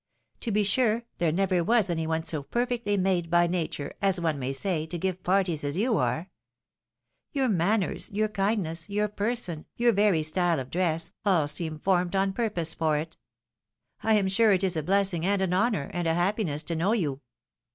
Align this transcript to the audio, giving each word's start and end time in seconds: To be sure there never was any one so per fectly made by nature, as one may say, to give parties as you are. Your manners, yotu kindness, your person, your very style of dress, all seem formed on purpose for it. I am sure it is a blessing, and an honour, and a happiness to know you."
To 0.39 0.51
be 0.51 0.63
sure 0.63 1.03
there 1.19 1.31
never 1.31 1.63
was 1.63 1.87
any 1.87 2.07
one 2.07 2.23
so 2.23 2.41
per 2.41 2.65
fectly 2.65 2.97
made 2.97 3.29
by 3.29 3.45
nature, 3.45 3.93
as 4.01 4.19
one 4.19 4.39
may 4.39 4.51
say, 4.51 4.87
to 4.87 4.97
give 4.97 5.21
parties 5.21 5.63
as 5.63 5.77
you 5.77 5.95
are. 5.97 6.31
Your 7.33 7.47
manners, 7.47 8.09
yotu 8.09 8.33
kindness, 8.33 8.89
your 8.89 9.07
person, 9.07 9.67
your 9.75 9.93
very 9.93 10.23
style 10.23 10.59
of 10.59 10.71
dress, 10.71 11.11
all 11.23 11.47
seem 11.47 11.77
formed 11.77 12.15
on 12.15 12.33
purpose 12.33 12.73
for 12.73 12.97
it. 12.97 13.15
I 14.01 14.15
am 14.15 14.27
sure 14.27 14.51
it 14.53 14.63
is 14.63 14.75
a 14.75 14.81
blessing, 14.81 15.23
and 15.23 15.39
an 15.39 15.53
honour, 15.53 15.91
and 15.93 16.07
a 16.07 16.15
happiness 16.15 16.63
to 16.63 16.75
know 16.75 16.93
you." 16.93 17.21